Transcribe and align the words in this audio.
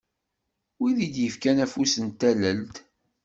Wid 0.79 0.97
i 1.05 1.07
d-yefkan 1.15 1.57
afus 1.65 1.93
n 1.99 2.07
tallelt. 2.19 2.75